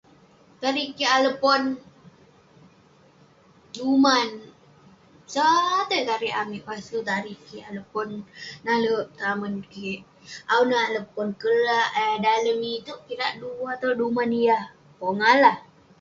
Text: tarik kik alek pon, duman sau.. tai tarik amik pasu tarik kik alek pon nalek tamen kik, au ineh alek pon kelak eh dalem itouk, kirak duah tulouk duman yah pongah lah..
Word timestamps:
tarik 0.61 0.89
kik 0.97 1.11
alek 1.17 1.37
pon, 1.43 1.61
duman 3.73 4.29
sau.. 5.33 5.57
tai 5.89 6.01
tarik 6.09 6.37
amik 6.41 6.65
pasu 6.67 6.97
tarik 7.09 7.39
kik 7.47 7.65
alek 7.69 7.87
pon 7.93 8.09
nalek 8.65 9.05
tamen 9.19 9.55
kik, 9.71 9.99
au 10.51 10.61
ineh 10.65 10.81
alek 10.87 11.07
pon 11.15 11.29
kelak 11.41 11.89
eh 12.05 12.15
dalem 12.25 12.59
itouk, 12.75 13.01
kirak 13.07 13.31
duah 13.41 13.73
tulouk 13.79 13.97
duman 13.99 14.31
yah 14.47 14.63
pongah 14.99 15.35
lah.. 15.43 15.57